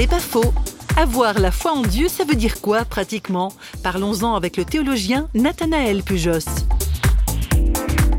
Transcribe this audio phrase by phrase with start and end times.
[0.00, 0.54] C'est pas faux.
[0.96, 3.52] Avoir la foi en Dieu, ça veut dire quoi pratiquement?
[3.82, 6.48] Parlons-en avec le théologien Nathanaël Pujos.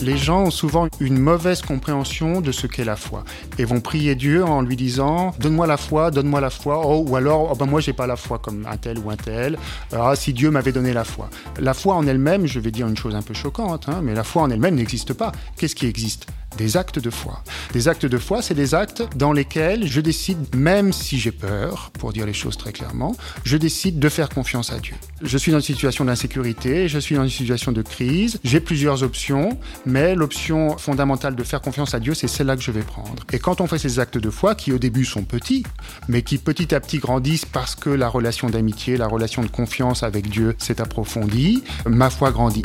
[0.00, 3.24] Les gens ont souvent une mauvaise compréhension de ce qu'est la foi
[3.58, 7.14] et vont prier Dieu en lui disant donne-moi la foi, donne-moi la foi, oh, ou
[7.14, 9.58] alors oh ben moi j'ai pas la foi comme un tel ou un tel.
[9.92, 11.28] Ah si Dieu m'avait donné la foi.
[11.58, 14.24] La foi en elle-même, je vais dire une chose un peu choquante, hein, mais la
[14.24, 15.30] foi en elle-même n'existe pas.
[15.58, 16.26] Qu'est-ce qui existe?
[16.56, 17.42] Des actes de foi.
[17.72, 21.90] Des actes de foi, c'est des actes dans lesquels je décide, même si j'ai peur,
[21.98, 24.94] pour dire les choses très clairement, je décide de faire confiance à Dieu.
[25.22, 29.02] Je suis dans une situation d'insécurité, je suis dans une situation de crise, j'ai plusieurs
[29.02, 33.24] options, mais l'option fondamentale de faire confiance à Dieu, c'est celle-là que je vais prendre.
[33.32, 35.64] Et quand on fait ces actes de foi, qui au début sont petits,
[36.08, 40.02] mais qui petit à petit grandissent parce que la relation d'amitié, la relation de confiance
[40.02, 42.64] avec Dieu s'est approfondie, ma foi grandit.